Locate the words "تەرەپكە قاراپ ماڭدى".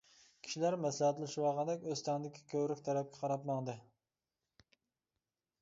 2.89-3.77